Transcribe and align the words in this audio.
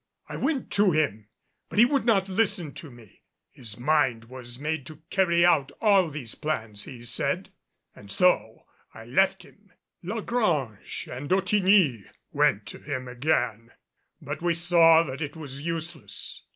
I 0.27 0.35
went 0.35 0.71
to 0.71 0.93
him, 0.93 1.27
but 1.69 1.77
he 1.77 1.85
would 1.85 2.05
not 2.05 2.27
listen 2.27 2.73
to 2.73 2.89
me. 2.89 3.21
His 3.51 3.79
mind 3.79 4.25
was 4.25 4.57
made 4.57 4.83
to 4.87 5.03
carry 5.11 5.45
out 5.45 5.71
all 5.79 6.09
these 6.09 6.33
plans, 6.33 6.85
he 6.85 7.03
said; 7.03 7.51
and 7.95 8.11
so 8.11 8.65
I 8.95 9.05
left 9.05 9.43
him. 9.45 9.71
La 10.01 10.21
Grange 10.21 11.07
and 11.11 11.29
Ottigny 11.29 12.03
went 12.31 12.65
to 12.65 12.79
him 12.79 13.07
again; 13.07 13.73
but 14.19 14.41
we 14.41 14.55
saw 14.55 15.03
that 15.03 15.21
it 15.21 15.35
was 15.35 15.61
useless. 15.61 16.45